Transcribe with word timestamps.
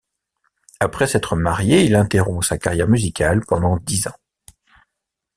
Après 0.79 1.05
s'être 1.05 1.35
marié 1.35 1.83
il 1.83 1.93
interrompt 1.93 2.41
sa 2.43 2.57
carrière 2.57 2.87
musicale 2.87 3.45
pendant 3.45 3.77
dix 3.77 4.07
ans. 4.07 4.17